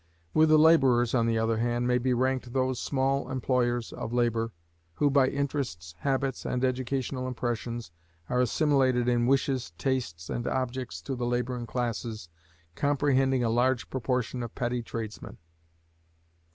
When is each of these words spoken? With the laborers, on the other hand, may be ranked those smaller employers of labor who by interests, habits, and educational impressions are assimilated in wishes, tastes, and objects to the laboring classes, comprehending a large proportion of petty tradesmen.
With 0.33 0.49
the 0.49 0.57
laborers, 0.57 1.13
on 1.13 1.27
the 1.27 1.37
other 1.37 1.57
hand, 1.57 1.85
may 1.87 1.99
be 1.99 2.11
ranked 2.11 2.53
those 2.53 2.79
smaller 2.79 3.31
employers 3.31 3.93
of 3.93 4.11
labor 4.11 4.51
who 4.95 5.11
by 5.11 5.27
interests, 5.27 5.93
habits, 5.99 6.43
and 6.43 6.65
educational 6.65 7.27
impressions 7.27 7.91
are 8.27 8.39
assimilated 8.41 9.07
in 9.07 9.27
wishes, 9.27 9.73
tastes, 9.77 10.27
and 10.27 10.47
objects 10.47 11.03
to 11.03 11.15
the 11.15 11.27
laboring 11.27 11.67
classes, 11.67 12.29
comprehending 12.73 13.43
a 13.43 13.49
large 13.51 13.91
proportion 13.91 14.41
of 14.41 14.55
petty 14.55 14.81
tradesmen. 14.81 15.37